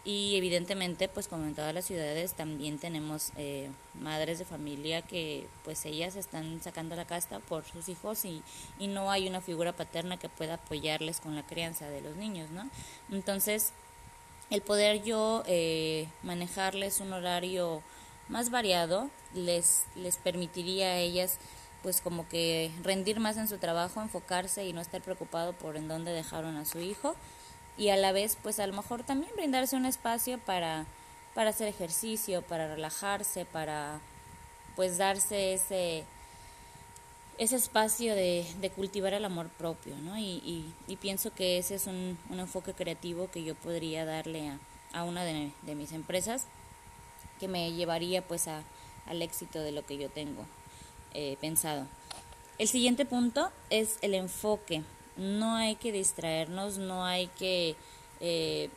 Y 0.06 0.36
evidentemente, 0.36 1.08
pues 1.08 1.26
como 1.26 1.46
en 1.46 1.56
todas 1.56 1.74
las 1.74 1.84
ciudades, 1.84 2.34
también 2.34 2.78
tenemos 2.78 3.32
eh, 3.36 3.68
madres 4.00 4.38
de 4.38 4.44
familia 4.44 5.02
que 5.02 5.48
pues 5.64 5.84
ellas 5.84 6.14
están 6.14 6.62
sacando 6.62 6.94
la 6.94 7.06
casta 7.06 7.40
por 7.40 7.64
sus 7.64 7.88
hijos 7.88 8.24
y, 8.24 8.40
y 8.78 8.86
no 8.86 9.10
hay 9.10 9.26
una 9.26 9.40
figura 9.40 9.72
paterna 9.72 10.16
que 10.16 10.28
pueda 10.28 10.54
apoyarles 10.54 11.18
con 11.18 11.34
la 11.34 11.44
crianza 11.44 11.88
de 11.90 12.02
los 12.02 12.14
niños, 12.14 12.50
¿no? 12.50 12.70
Entonces, 13.10 13.72
el 14.48 14.62
poder 14.62 15.02
yo 15.02 15.42
eh, 15.48 16.06
manejarles 16.22 17.00
un 17.00 17.12
horario 17.12 17.82
más 18.28 18.50
variado 18.50 19.10
les, 19.34 19.86
les 19.96 20.18
permitiría 20.18 20.86
a 20.86 20.98
ellas 20.98 21.38
pues 21.82 22.00
como 22.00 22.28
que 22.28 22.70
rendir 22.84 23.18
más 23.18 23.38
en 23.38 23.48
su 23.48 23.58
trabajo, 23.58 24.00
enfocarse 24.00 24.64
y 24.66 24.72
no 24.72 24.80
estar 24.80 25.02
preocupado 25.02 25.52
por 25.52 25.76
en 25.76 25.88
dónde 25.88 26.12
dejaron 26.12 26.56
a 26.56 26.64
su 26.64 26.78
hijo 26.78 27.16
y 27.78 27.90
a 27.90 27.96
la 27.96 28.12
vez 28.12 28.36
pues 28.42 28.58
a 28.60 28.66
lo 28.66 28.72
mejor 28.72 29.02
también 29.02 29.32
brindarse 29.36 29.76
un 29.76 29.86
espacio 29.86 30.38
para, 30.38 30.86
para 31.34 31.50
hacer 31.50 31.68
ejercicio, 31.68 32.42
para 32.42 32.68
relajarse, 32.68 33.44
para 33.44 34.00
pues 34.74 34.98
darse 34.98 35.54
ese, 35.54 36.04
ese 37.38 37.56
espacio 37.56 38.14
de, 38.14 38.46
de 38.60 38.70
cultivar 38.70 39.14
el 39.14 39.24
amor 39.24 39.48
propio, 39.48 39.96
¿no? 39.98 40.18
Y, 40.18 40.72
y, 40.86 40.96
pienso 40.96 41.32
que 41.32 41.58
ese 41.58 41.74
es 41.74 41.86
un, 41.86 42.18
un, 42.30 42.40
enfoque 42.40 42.72
creativo 42.72 43.30
que 43.30 43.42
yo 43.44 43.54
podría 43.54 44.04
darle 44.04 44.48
a, 44.48 44.58
a 44.92 45.04
una 45.04 45.24
de, 45.24 45.50
de, 45.62 45.74
mis 45.74 45.92
empresas 45.92 46.46
que 47.40 47.48
me 47.48 47.72
llevaría 47.72 48.22
pues 48.22 48.48
a, 48.48 48.62
al 49.06 49.22
éxito 49.22 49.60
de 49.60 49.72
lo 49.72 49.84
que 49.84 49.96
yo 49.98 50.08
tengo 50.08 50.46
eh, 51.14 51.36
pensado. 51.40 51.86
El 52.58 52.68
siguiente 52.68 53.04
punto 53.04 53.50
es 53.70 53.98
el 54.00 54.14
enfoque 54.14 54.82
no 55.16 55.56
hay 55.56 55.76
que 55.76 55.92
distraernos, 55.92 56.78
no 56.78 57.04
hay 57.04 57.28
que 57.28 57.76
eh, 58.20 58.70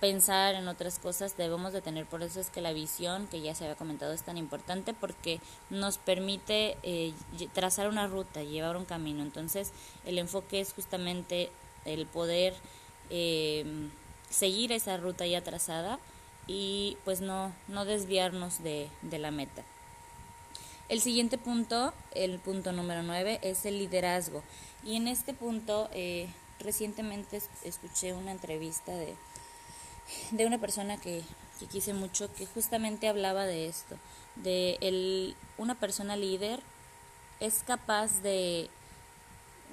pensar 0.00 0.54
en 0.54 0.66
otras 0.66 0.98
cosas, 0.98 1.36
debemos 1.36 1.72
de 1.72 1.82
tener, 1.82 2.06
por 2.06 2.22
eso 2.22 2.40
es 2.40 2.48
que 2.48 2.62
la 2.62 2.72
visión, 2.72 3.26
que 3.26 3.42
ya 3.42 3.54
se 3.54 3.64
había 3.64 3.76
comentado, 3.76 4.12
es 4.12 4.22
tan 4.22 4.38
importante 4.38 4.94
porque 4.94 5.40
nos 5.68 5.98
permite 5.98 6.78
eh, 6.82 7.12
trazar 7.52 7.88
una 7.88 8.06
ruta, 8.06 8.42
llevar 8.42 8.76
un 8.76 8.86
camino. 8.86 9.22
Entonces, 9.22 9.72
el 10.06 10.18
enfoque 10.18 10.60
es 10.60 10.72
justamente 10.72 11.50
el 11.84 12.06
poder 12.06 12.54
eh, 13.10 13.64
seguir 14.30 14.72
esa 14.72 14.96
ruta 14.96 15.26
ya 15.26 15.42
trazada 15.42 15.98
y 16.46 16.96
pues 17.04 17.20
no, 17.20 17.52
no 17.68 17.84
desviarnos 17.84 18.62
de, 18.62 18.88
de 19.02 19.18
la 19.18 19.30
meta. 19.30 19.62
El 20.90 21.00
siguiente 21.00 21.38
punto, 21.38 21.94
el 22.16 22.40
punto 22.40 22.72
número 22.72 23.04
9, 23.04 23.38
es 23.42 23.64
el 23.64 23.78
liderazgo. 23.78 24.42
Y 24.84 24.96
en 24.96 25.06
este 25.06 25.32
punto, 25.32 25.88
eh, 25.92 26.28
recientemente 26.58 27.40
escuché 27.62 28.12
una 28.12 28.32
entrevista 28.32 28.90
de, 28.90 29.14
de 30.32 30.46
una 30.46 30.58
persona 30.58 30.96
que, 30.96 31.22
que, 31.60 31.66
quise 31.66 31.94
mucho, 31.94 32.34
que 32.34 32.44
justamente 32.44 33.06
hablaba 33.06 33.46
de 33.46 33.68
esto, 33.68 33.94
de 34.34 34.78
el, 34.80 35.36
una 35.58 35.76
persona 35.76 36.16
líder 36.16 36.58
es 37.38 37.62
capaz 37.64 38.20
de, 38.22 38.68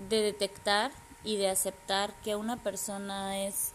de 0.10 0.22
detectar 0.22 0.92
y 1.24 1.38
de 1.38 1.50
aceptar 1.50 2.14
que 2.24 2.36
una 2.36 2.58
persona 2.58 3.40
es 3.40 3.72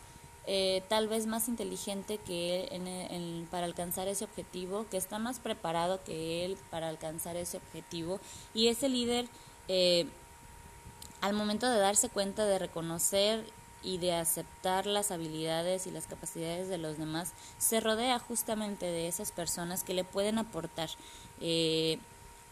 eh, 0.46 0.82
tal 0.88 1.08
vez 1.08 1.26
más 1.26 1.48
inteligente 1.48 2.18
que 2.18 2.64
él 2.64 2.86
en, 2.86 3.46
para 3.50 3.66
alcanzar 3.66 4.08
ese 4.08 4.24
objetivo, 4.24 4.86
que 4.90 4.96
está 4.96 5.18
más 5.18 5.38
preparado 5.38 6.02
que 6.04 6.44
él 6.44 6.56
para 6.70 6.88
alcanzar 6.88 7.36
ese 7.36 7.58
objetivo 7.58 8.20
y 8.54 8.68
ese 8.68 8.88
líder 8.88 9.26
eh, 9.68 10.06
al 11.20 11.34
momento 11.34 11.70
de 11.70 11.78
darse 11.78 12.08
cuenta 12.08 12.44
de 12.44 12.58
reconocer 12.58 13.44
y 13.84 13.98
de 13.98 14.14
aceptar 14.14 14.86
las 14.86 15.10
habilidades 15.10 15.86
y 15.86 15.90
las 15.90 16.06
capacidades 16.06 16.68
de 16.68 16.78
los 16.78 16.98
demás, 16.98 17.32
se 17.58 17.80
rodea 17.80 18.18
justamente 18.18 18.86
de 18.86 19.08
esas 19.08 19.32
personas 19.32 19.82
que 19.84 19.94
le 19.94 20.04
pueden 20.04 20.38
aportar. 20.38 20.90
Eh, 21.40 21.98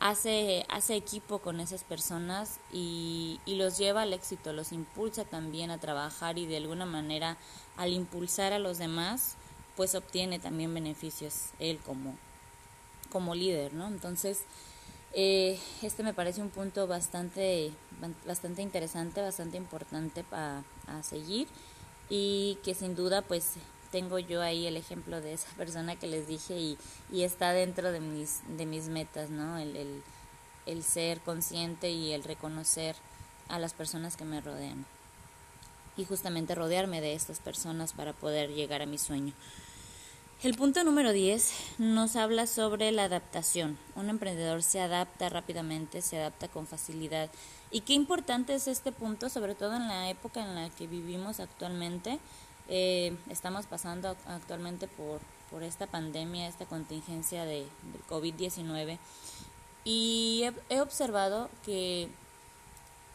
hace, 0.00 0.66
hace 0.69 0.97
equipo 0.97 1.38
con 1.38 1.61
esas 1.61 1.85
personas 1.85 2.59
y, 2.73 3.38
y, 3.47 3.54
los 3.54 3.78
lleva 3.78 4.02
al 4.02 4.12
éxito, 4.12 4.52
los 4.52 4.73
impulsa 4.73 5.25
también 5.25 5.71
a 5.71 5.78
trabajar 5.78 6.38
y 6.38 6.47
de 6.47 6.57
alguna 6.57 6.87
manera 6.87 7.37
al 7.76 7.92
impulsar 7.92 8.52
a 8.52 8.59
los 8.59 8.78
demás, 8.78 9.37
pues 9.76 9.95
obtiene 9.95 10.38
también 10.38 10.75
beneficios 10.75 11.50
él 11.59 11.78
como, 11.78 12.16
como 13.11 13.35
líder, 13.35 13.75
¿no? 13.75 13.87
Entonces, 13.88 14.42
eh, 15.12 15.59
este 15.83 16.02
me 16.02 16.14
parece 16.14 16.40
un 16.40 16.50
punto 16.50 16.87
bastante, 16.87 17.73
bastante 18.26 18.62
interesante, 18.62 19.21
bastante 19.21 19.57
importante 19.57 20.25
para 20.25 20.62
seguir 21.02 21.49
y 22.09 22.59
que 22.64 22.75
sin 22.75 22.95
duda 22.95 23.23
pues 23.23 23.54
tengo 23.90 24.18
yo 24.18 24.42
ahí 24.42 24.66
el 24.66 24.76
ejemplo 24.76 25.20
de 25.20 25.32
esa 25.32 25.49
persona 25.56 25.97
que 25.97 26.06
les 26.06 26.26
dije 26.26 26.59
y, 26.59 26.78
y 27.12 27.23
está 27.23 27.52
dentro 27.52 27.92
de 27.92 28.00
mis, 28.00 28.40
de 28.56 28.66
mis 28.66 28.88
metas, 28.88 29.30
¿no? 29.30 29.59
El, 29.59 29.76
el, 29.76 30.02
el 30.66 30.82
ser 30.85 31.20
consciente 31.20 31.90
y 31.90 32.12
el 32.12 32.23
reconocer 32.23 32.97
a 33.49 33.59
las 33.59 33.75
personas 33.75 34.16
que 34.16 34.25
me 34.25 34.40
rodean. 34.40 34.87
Y 35.97 36.04
justamente 36.04 36.54
rodearme 36.54 37.00
de 37.00 37.14
estas 37.14 37.40
personas 37.40 37.92
para 37.92 38.12
poder 38.12 38.50
llegar 38.50 38.80
a 38.82 38.87
mi 38.87 38.97
sueño. 38.97 39.32
El 40.42 40.54
punto 40.54 40.82
número 40.85 41.12
10 41.12 41.52
nos 41.76 42.16
habla 42.16 42.47
sobre 42.47 42.92
la 42.92 43.04
adaptación. 43.04 43.76
Un 43.94 44.09
emprendedor 44.09 44.62
se 44.62 44.80
adapta 44.80 45.28
rápidamente, 45.28 46.00
se 46.00 46.18
adapta 46.18 46.49
con 46.49 46.66
facilidad. 46.66 47.28
Y 47.70 47.82
qué 47.82 47.92
importante 47.92 48.54
es 48.54 48.66
este 48.66 48.90
punto, 48.90 49.28
sobre 49.28 49.54
todo 49.54 49.76
en 49.76 49.87
la 49.87 50.09
época 50.09 50.40
en 50.40 50.54
la 50.54 50.70
que 50.70 50.87
vivimos 50.87 51.40
actualmente, 51.40 52.18
eh, 52.70 53.16
estamos 53.28 53.66
pasando 53.66 54.16
actualmente 54.26 54.88
por, 54.88 55.20
por 55.50 55.62
esta 55.62 55.86
pandemia, 55.86 56.48
esta 56.48 56.64
contingencia 56.64 57.44
de, 57.44 57.64
de 57.64 57.98
COVID-19 58.08 58.98
y 59.84 60.44
he, 60.44 60.76
he, 60.76 60.80
observado 60.80 61.50
que, 61.64 62.08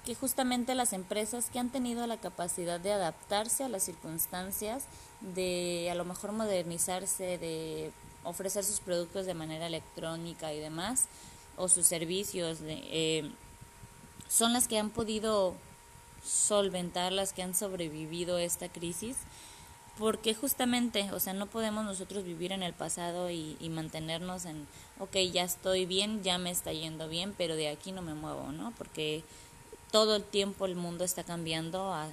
que 0.06 0.14
justamente 0.16 0.76
las 0.76 0.94
empresas 0.94 1.50
que 1.50 1.60
han 1.60 1.70
tenido 1.70 2.06
la 2.06 2.18
capacidad 2.18 2.80
de 2.80 2.92
adaptarse 2.92 3.64
a 3.64 3.70
las 3.70 3.84
circunstancias, 3.84 4.84
de 5.22 5.90
a 5.92 5.96
lo 5.96 6.06
mejor 6.06 6.32
modernizarse, 6.32 7.38
de 7.38 7.92
ofrecer 8.24 8.64
sus 8.64 8.80
productos 8.80 9.26
de 9.26 9.36
manera 9.36 9.68
electrónica 9.68 10.54
y 10.54 10.60
demás, 10.60 11.06
o 11.58 11.70
sus 11.70 11.86
servicios, 11.86 12.60
de, 12.60 12.82
eh, 12.90 13.32
son 14.28 14.52
las 14.52 14.68
que 14.68 14.80
han 14.80 14.90
podido 14.90 15.54
solventar, 16.26 17.12
las 17.12 17.34
que 17.34 17.44
han 17.44 17.56
sobrevivido 17.56 18.38
esta 18.38 18.70
crisis, 18.70 19.18
porque 19.98 20.34
justamente, 20.34 21.10
o 21.14 21.20
sea, 21.20 21.34
no 21.34 21.46
podemos 21.46 21.86
nosotros 21.86 22.24
vivir 22.24 22.52
en 22.52 22.64
el 22.64 22.74
pasado 22.74 23.30
y, 23.30 23.56
y, 23.60 23.70
mantenernos 23.70 24.46
en, 24.46 24.68
ok, 25.00 25.16
ya 25.32 25.44
estoy 25.44 25.86
bien, 25.86 26.22
ya 26.24 26.38
me 26.38 26.52
está 26.52 26.74
yendo 26.74 27.08
bien, 27.08 27.34
pero 27.38 27.56
de 27.56 27.70
aquí 27.70 27.92
no 27.92 28.02
me 28.02 28.14
muevo, 28.14 28.52
¿no? 28.52 28.74
Porque 28.78 29.24
todo 29.92 30.18
el 30.18 30.24
tiempo 30.24 30.66
el 30.66 30.76
mundo 30.76 31.06
está 31.06 31.24
cambiando 31.24 31.94
a, 31.94 32.04
a, 32.04 32.08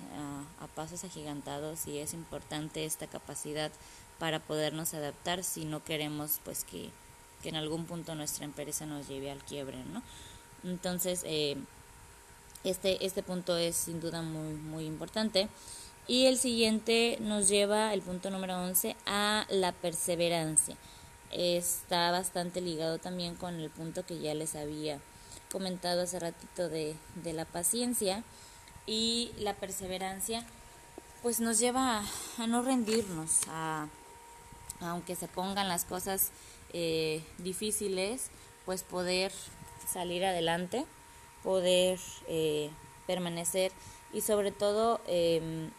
a 0.61 0.67
pasos 0.77 1.03
agigantados 1.03 1.89
y 1.89 1.99
es 1.99 2.15
importante 2.15 2.85
esta 2.85 3.09
capacidad 3.09 3.73
para 4.21 4.39
podernos 4.39 4.95
adaptar 4.95 5.43
si 5.43 5.65
no 5.65 5.83
queremos, 5.83 6.39
pues, 6.45 6.63
que, 6.63 6.91
que 7.43 7.49
en 7.49 7.57
algún 7.57 7.87
punto 7.87 8.15
nuestra 8.15 8.45
empresa 8.45 8.87
nos 8.87 9.09
lleve 9.09 9.33
al 9.33 9.43
quiebre, 9.43 9.79
¿no? 9.93 10.03
Entonces, 10.63 11.23
eh, 11.25 11.57
este, 12.65 13.05
este 13.05 13.23
punto 13.23 13.57
es 13.57 13.77
sin 13.77 14.01
duda 14.01 14.23
muy, 14.23 14.55
muy 14.55 14.87
importante. 14.87 15.49
Y 16.07 16.27
el 16.27 16.39
siguiente 16.39 17.19
nos 17.21 17.49
lleva, 17.49 17.95
el 17.95 18.03
punto 18.03 18.31
número 18.31 18.57
11, 18.63 18.97
a 19.07 19.47
la 19.51 19.73
perseverancia. 19.73 20.77
Está 21.31 22.11
bastante 22.11 22.61
ligado 22.61 22.99
también 22.99 23.37
con 23.37 23.55
el 23.55 23.71
punto 23.71 24.05
que 24.05 24.19
ya 24.19 24.35
les 24.35 24.55
había 24.55 25.01
comentado 25.51 26.03
hace 26.03 26.19
ratito 26.19 26.69
de, 26.69 26.97
de 27.23 27.33
la 27.33 27.45
paciencia 27.45 28.25
y 28.87 29.33
la 29.39 29.55
perseverancia 29.55 30.45
pues 31.23 31.39
nos 31.41 31.61
lleva 31.61 32.03
a, 32.39 32.47
no 32.49 32.63
rendirnos, 32.63 33.43
a, 33.49 33.87
aunque 34.81 35.15
se 35.15 35.29
pongan 35.29 35.69
las 35.69 35.85
cosas 35.85 36.31
eh, 36.73 37.25
difíciles, 37.39 38.31
pues 38.65 38.83
poder 38.83 39.33
salir 39.91 40.25
adelante, 40.25 40.85
poder 41.43 41.99
eh, 42.29 42.71
permanecer. 43.07 43.73
Y 44.13 44.21
sobre 44.21 44.53
todo 44.53 45.01
em, 45.07 45.71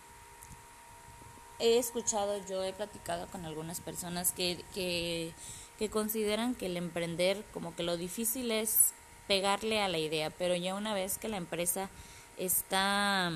he 1.60 1.78
escuchado, 1.78 2.40
yo 2.50 2.64
he 2.64 2.74
platicado 2.74 3.28
con 3.28 3.46
algunas 3.46 3.80
personas 3.80 4.32
que, 4.32 4.64
que, 4.74 5.34
que 5.80 5.90
consideran 5.90 6.56
que 6.56 6.66
el 6.66 6.78
emprender 6.78 7.44
como 7.54 7.76
que 7.76 7.84
lo 7.84 7.98
difícil 7.98 8.52
es 8.52 8.94
pegarle 9.28 9.80
a 9.82 9.88
la 9.88 10.00
idea, 10.00 10.30
pero 10.32 10.56
ya 10.56 10.76
una 10.76 10.94
vez 10.94 11.18
que 11.18 11.30
la 11.30 11.38
empresa 11.38 11.90
está 12.38 13.32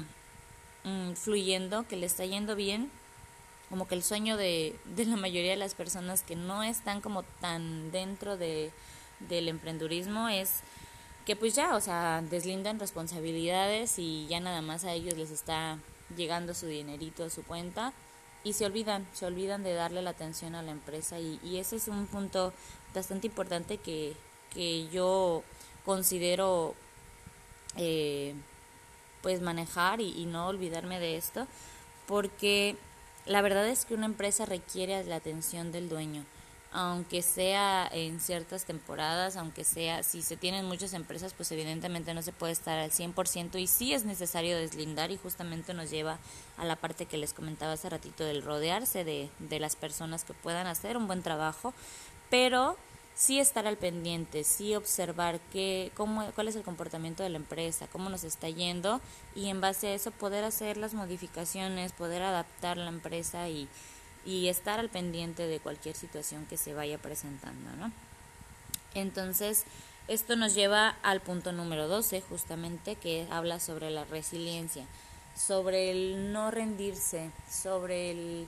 mm, 0.84 1.14
fluyendo, 1.14 1.88
que 1.88 1.96
le 1.96 2.06
está 2.06 2.26
yendo 2.26 2.56
bien, 2.56 2.92
como 3.70 3.88
que 3.88 3.96
el 3.96 4.04
sueño 4.04 4.38
de, 4.38 4.76
de, 4.86 5.06
la 5.06 5.18
mayoría 5.18 5.52
de 5.52 5.58
las 5.58 5.76
personas 5.76 6.24
que 6.24 6.36
no 6.36 6.64
están 6.64 7.02
como 7.02 7.24
tan 7.24 7.92
dentro 7.92 8.38
de, 8.38 8.72
del 9.30 9.50
emprendurismo 9.50 10.30
es 10.30 10.62
que 11.28 11.36
pues 11.36 11.56
ya, 11.56 11.76
o 11.76 11.82
sea, 11.82 12.24
deslindan 12.30 12.80
responsabilidades 12.80 14.00
y 14.00 14.28
ya 14.28 14.40
nada 14.40 14.62
más 14.62 14.86
a 14.86 14.94
ellos 14.94 15.18
les 15.18 15.30
está 15.30 15.78
llegando 16.16 16.54
su 16.54 16.68
dinerito 16.68 17.26
a 17.26 17.30
su 17.30 17.44
cuenta 17.44 17.92
y 18.46 18.54
se 18.54 18.66
olvidan, 18.66 19.06
se 19.12 19.26
olvidan 19.26 19.62
de 19.62 19.74
darle 19.74 20.02
la 20.02 20.12
atención 20.12 20.56
a 20.56 20.62
la 20.64 20.72
empresa 20.72 21.20
y, 21.20 21.58
ese 21.58 21.76
es 21.76 21.90
un 21.90 22.08
punto 22.08 22.54
bastante 22.96 23.28
importante 23.28 23.78
que, 23.78 24.16
que 24.54 24.88
yo 24.88 25.44
considero 25.84 26.76
eh, 27.76 28.34
pues 29.22 29.42
manejar 29.42 30.00
y, 30.00 30.26
no 30.28 30.48
olvidarme 30.48 30.98
de 30.98 31.18
esto 31.18 31.46
porque 32.06 32.78
la 33.26 33.42
verdad 33.42 33.68
es 33.68 33.84
que 33.84 33.96
una 33.96 34.06
empresa 34.06 34.46
requiere 34.46 35.04
la 35.04 35.18
atención 35.18 35.74
del 35.74 35.90
dueño 35.90 36.24
aunque 36.72 37.22
sea 37.22 37.88
en 37.92 38.20
ciertas 38.20 38.66
temporadas, 38.66 39.38
aunque 39.38 39.64
sea, 39.64 40.04
si 40.04 40.22
se 40.22 40.38
tienen 40.38 40.66
muchas 40.66 40.94
empresas, 40.94 41.34
pues 41.34 41.52
evidentemente 41.52 42.14
no 42.14 42.22
se 42.22 42.34
puede 42.34 42.54
estar 42.54 42.78
al 42.78 42.92
100% 42.92 43.60
y 43.60 43.68
sí 43.68 43.94
es 43.94 44.06
necesario 44.06 44.58
deslindar 44.58 45.12
y 45.12 45.18
justamente 45.18 45.74
nos 45.74 45.90
lleva 45.90 46.20
a 46.58 46.66
la 46.66 46.76
parte 46.76 47.06
que 47.06 47.18
les 47.18 47.34
comentaba 47.34 47.74
hace 47.74 47.90
ratito 47.90 48.24
del 48.24 48.44
rodearse 48.44 49.04
de, 49.04 49.30
de 49.40 49.60
las 49.60 49.76
personas 49.76 50.24
que 50.24 50.34
puedan 50.34 50.68
hacer 50.68 50.98
un 50.98 51.08
buen 51.08 51.24
trabajo, 51.24 51.74
pero 52.30 52.78
sí 53.16 53.40
estar 53.40 53.66
al 53.66 53.78
pendiente, 53.78 54.44
sí 54.44 54.76
observar 54.76 55.40
qué, 55.52 55.92
cómo, 55.96 56.24
cuál 56.36 56.50
es 56.50 56.56
el 56.56 56.64
comportamiento 56.64 57.24
de 57.24 57.30
la 57.30 57.38
empresa, 57.38 57.88
cómo 57.92 58.10
nos 58.10 58.24
está 58.24 58.50
yendo 58.50 59.02
y 59.36 59.48
en 59.48 59.60
base 59.62 59.88
a 59.88 59.94
eso 59.96 60.12
poder 60.12 60.44
hacer 60.44 60.78
las 60.78 60.94
modificaciones, 60.94 61.94
poder 61.94 62.22
adaptar 62.22 62.78
la 62.78 62.90
empresa 62.90 63.50
y, 63.50 63.68
y 64.28 64.50
estar 64.50 64.80
al 64.80 64.90
pendiente 64.90 65.48
de 65.48 65.62
cualquier 65.62 65.96
situación 65.96 66.46
que 66.48 66.58
se 66.58 66.74
vaya 66.74 66.98
presentando, 66.98 67.72
¿no? 67.78 67.94
Entonces, 68.94 69.64
esto 70.10 70.36
nos 70.36 70.54
lleva 70.54 70.98
al 71.02 71.22
punto 71.22 71.54
número 71.54 71.88
12, 71.88 72.22
justamente, 72.22 72.96
que 72.96 73.26
habla 73.32 73.62
sobre 73.62 73.90
la 73.90 74.04
resiliencia, 74.04 74.86
sobre 75.36 75.92
el 75.92 76.34
no 76.34 76.52
rendirse, 76.52 77.32
sobre 77.50 78.12
el 78.12 78.48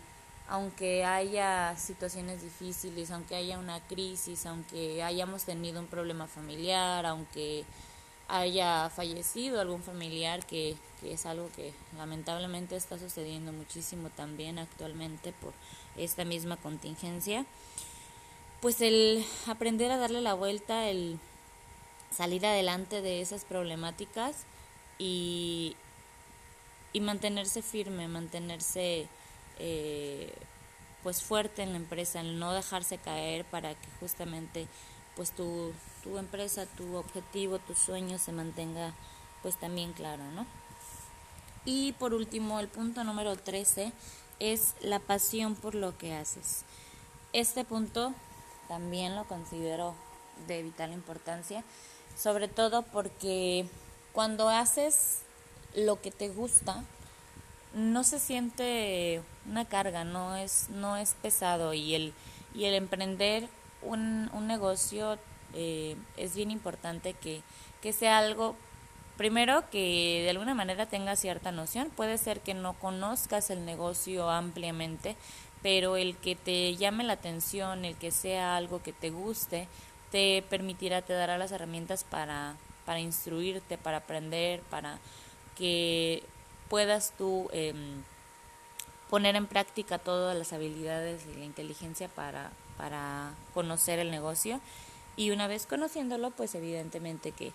aunque 0.49 1.05
haya 1.05 1.77
situaciones 1.77 2.41
difíciles, 2.41 3.11
aunque 3.11 3.35
haya 3.35 3.59
una 3.59 3.79
crisis, 3.81 4.47
aunque 4.47 5.03
hayamos 5.03 5.43
tenido 5.43 5.79
un 5.79 5.85
problema 5.85 6.25
familiar, 6.27 7.05
aunque 7.05 7.65
haya 8.29 8.89
fallecido 8.89 9.59
algún 9.59 9.83
familiar, 9.83 10.45
que, 10.45 10.77
que, 11.01 11.13
es 11.13 11.25
algo 11.25 11.49
que 11.55 11.73
lamentablemente 11.97 12.75
está 12.75 12.97
sucediendo 12.97 13.51
muchísimo 13.51 14.09
también 14.09 14.59
actualmente 14.59 15.33
por 15.33 15.53
esta 15.97 16.25
misma 16.25 16.55
contingencia, 16.57 17.45
pues 18.61 18.81
el 18.81 19.25
aprender 19.47 19.91
a 19.91 19.97
darle 19.97 20.21
la 20.21 20.35
vuelta, 20.35 20.87
el 20.87 21.19
salir 22.15 22.45
adelante 22.45 23.01
de 23.01 23.21
esas 23.21 23.45
problemáticas 23.45 24.35
y, 24.97 25.75
y 26.93 27.01
mantenerse 27.01 27.61
firme, 27.61 28.07
mantenerse 28.07 29.07
eh, 29.57 30.33
pues 31.03 31.23
fuerte 31.23 31.63
en 31.63 31.71
la 31.71 31.77
empresa, 31.77 32.21
el 32.21 32.39
no 32.39 32.53
dejarse 32.53 32.97
caer 32.97 33.45
para 33.45 33.73
que 33.73 33.87
justamente 33.99 34.67
pues 35.15 35.31
tu, 35.31 35.73
tu 36.03 36.17
empresa, 36.17 36.65
tu 36.65 36.95
objetivo, 36.95 37.59
tu 37.59 37.75
sueño 37.75 38.17
se 38.17 38.31
mantenga 38.31 38.93
pues 39.41 39.57
también 39.57 39.93
claro, 39.93 40.23
¿no? 40.31 40.45
Y 41.65 41.93
por 41.93 42.13
último, 42.13 42.59
el 42.59 42.67
punto 42.67 43.03
número 43.03 43.35
13 43.35 43.91
es 44.39 44.75
la 44.81 44.99
pasión 44.99 45.55
por 45.55 45.75
lo 45.75 45.97
que 45.97 46.13
haces. 46.13 46.63
Este 47.33 47.63
punto 47.63 48.13
también 48.67 49.15
lo 49.15 49.25
considero 49.25 49.93
de 50.47 50.63
vital 50.63 50.93
importancia, 50.93 51.63
sobre 52.17 52.47
todo 52.47 52.83
porque 52.83 53.67
cuando 54.13 54.49
haces 54.49 55.19
lo 55.75 56.01
que 56.01 56.11
te 56.11 56.29
gusta, 56.29 56.83
no 57.73 58.03
se 58.03 58.19
siente 58.19 59.21
una 59.45 59.65
carga, 59.65 60.03
no 60.03 60.35
es, 60.35 60.69
no 60.69 60.97
es 60.97 61.13
pesado 61.21 61.73
y 61.73 61.93
el, 61.93 62.13
y 62.55 62.65
el 62.65 62.73
emprender 62.73 63.47
un, 63.81 64.29
un 64.33 64.47
negocio 64.47 65.19
eh, 65.53 65.95
es 66.17 66.35
bien 66.35 66.51
importante 66.51 67.13
que, 67.13 67.41
que 67.81 67.93
sea 67.93 68.17
algo, 68.17 68.55
primero 69.17 69.69
que 69.69 70.21
de 70.23 70.29
alguna 70.29 70.53
manera 70.53 70.85
tenga 70.85 71.15
cierta 71.15 71.51
noción, 71.51 71.89
puede 71.89 72.17
ser 72.17 72.41
que 72.41 72.53
no 72.53 72.73
conozcas 72.73 73.49
el 73.49 73.65
negocio 73.65 74.29
ampliamente, 74.29 75.15
pero 75.61 75.97
el 75.97 76.15
que 76.17 76.35
te 76.35 76.75
llame 76.75 77.03
la 77.03 77.13
atención, 77.13 77.85
el 77.85 77.95
que 77.95 78.11
sea 78.11 78.55
algo 78.55 78.81
que 78.81 78.93
te 78.93 79.09
guste, 79.09 79.67
te 80.11 80.43
permitirá, 80.49 81.01
te 81.01 81.13
dará 81.13 81.37
las 81.37 81.51
herramientas 81.51 82.03
para, 82.03 82.55
para 82.85 82.99
instruirte, 82.99 83.77
para 83.77 83.97
aprender, 83.97 84.61
para 84.69 84.99
que 85.57 86.23
puedas 86.69 87.13
tú 87.17 87.49
eh, 87.51 87.73
poner 89.09 89.35
en 89.35 89.47
práctica 89.47 89.97
todas 89.97 90.37
las 90.37 90.53
habilidades 90.53 91.25
y 91.25 91.37
la 91.37 91.45
inteligencia 91.45 92.07
para, 92.07 92.51
para 92.77 93.33
conocer 93.53 93.99
el 93.99 94.11
negocio 94.11 94.61
y 95.19 95.31
una 95.31 95.47
vez 95.47 95.65
conociéndolo, 95.65 96.31
pues 96.31 96.55
evidentemente 96.55 97.33
que, 97.33 97.51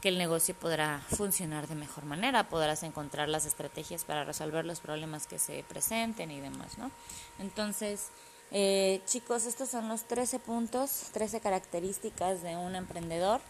que 0.00 0.08
el 0.08 0.16
negocio 0.16 0.54
podrá 0.54 1.02
funcionar 1.10 1.68
de 1.68 1.74
mejor 1.74 2.06
manera, 2.06 2.48
podrás 2.48 2.82
encontrar 2.84 3.28
las 3.28 3.44
estrategias 3.44 4.04
para 4.04 4.24
resolver 4.24 4.64
los 4.64 4.80
problemas 4.80 5.26
que 5.26 5.38
se 5.38 5.62
presenten 5.68 6.30
y 6.30 6.40
demás, 6.40 6.78
¿no? 6.78 6.90
Entonces, 7.38 8.06
eh, 8.50 9.02
chicos, 9.04 9.44
estos 9.44 9.68
son 9.68 9.90
los 9.90 10.04
13 10.04 10.38
puntos, 10.38 11.10
13 11.12 11.40
características 11.40 12.42
de 12.42 12.56
un 12.56 12.74
emprendedor. 12.74 13.42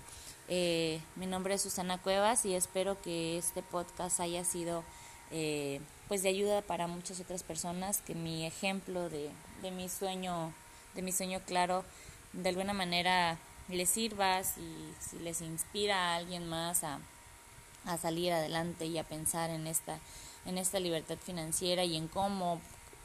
Eh, 0.49 1.01
mi 1.15 1.27
nombre 1.27 1.55
es 1.55 1.63
Susana 1.63 1.99
Cuevas 2.03 2.45
y 2.47 2.55
espero 2.57 3.01
que 3.01 3.39
este 3.39 3.63
podcast 3.63 4.19
haya 4.19 4.43
sido 4.43 4.83
eh, 5.31 5.81
pues 6.09 6.25
de 6.25 6.31
ayuda 6.31 6.63
para 6.63 6.89
muchas 6.89 7.21
otras 7.21 7.45
personas, 7.45 8.01
que 8.01 8.17
mi 8.17 8.45
ejemplo 8.45 9.09
de, 9.09 9.31
de 9.63 9.71
mi 9.71 9.89
sueño, 9.89 10.53
de 10.97 11.03
mi 11.03 11.13
sueño 11.13 11.41
claro, 11.47 11.85
de 12.37 12.49
alguna 12.49 12.73
manera 12.73 13.39
les 13.69 13.91
sirva, 13.91 14.45
si, 14.45 14.95
si 15.01 15.19
les 15.19 15.41
inspira 15.41 15.97
a 15.97 16.17
alguien 16.17 16.49
más 16.49 16.85
a, 16.85 17.01
a 17.85 17.97
salir 17.99 18.33
adelante 18.33 18.87
y 18.87 18.99
a 18.99 19.05
pensar 19.05 19.51
en 19.51 19.67
esta, 19.67 19.99
en 20.45 20.59
esta 20.59 20.79
libertad 20.81 21.19
financiera 21.19 21.85
y 21.85 21.97
en 21.97 22.09
cómo 22.09 22.61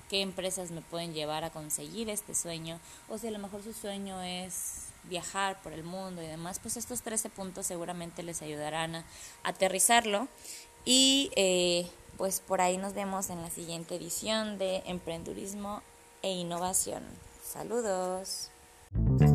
qué 0.09 0.21
empresas 0.21 0.71
me 0.71 0.81
pueden 0.81 1.13
llevar 1.13 1.45
a 1.45 1.51
conseguir 1.51 2.09
este 2.09 2.35
sueño, 2.35 2.79
o 3.07 3.17
si 3.17 3.27
a 3.27 3.31
lo 3.31 3.39
mejor 3.39 3.63
su 3.63 3.73
sueño 3.73 4.21
es 4.21 4.87
viajar 5.05 5.61
por 5.61 5.71
el 5.71 5.83
mundo 5.83 6.21
y 6.21 6.27
demás, 6.27 6.59
pues 6.59 6.75
estos 6.77 7.01
13 7.01 7.29
puntos 7.29 7.65
seguramente 7.65 8.21
les 8.21 8.41
ayudarán 8.41 8.95
a 8.95 9.05
aterrizarlo 9.43 10.27
y 10.83 11.31
eh, 11.35 11.89
pues 12.17 12.41
por 12.41 12.61
ahí 12.61 12.77
nos 12.77 12.93
vemos 12.93 13.29
en 13.29 13.41
la 13.41 13.49
siguiente 13.49 13.95
edición 13.95 14.57
de 14.57 14.83
Emprendurismo 14.85 15.81
e 16.21 16.31
Innovación. 16.31 17.03
Saludos. 17.43 18.50
Thank 18.93 19.21
you 19.21 19.30